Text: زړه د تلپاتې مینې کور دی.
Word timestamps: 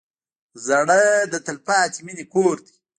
زړه 0.65 1.01
د 1.31 1.33
تلپاتې 1.45 1.99
مینې 2.05 2.25
کور 2.33 2.55
دی. 2.65 2.75